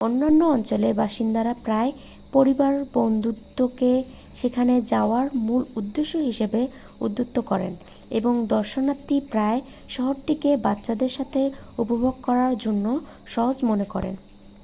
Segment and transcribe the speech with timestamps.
[0.05, 1.93] অন্যান্য অঞ্চলের বাসিন্দারা প্রায়ই
[2.33, 3.91] পরিবার-বন্ধুত্বকে
[4.35, 6.61] সেখানে যাওয়ার মূল উদ্দেশ্য হিসাবে
[7.01, 7.73] উদ্ধৃত করেন
[8.11, 9.61] এবং দর্শনার্থীরা প্রায়ই
[9.89, 11.41] শহরটিকে বাচ্চাদের সাথে
[11.77, 12.85] উপভোগ করার জন্য
[13.33, 14.15] সহজ মনে করেন